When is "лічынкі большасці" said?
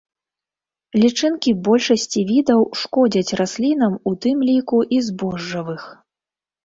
1.01-2.21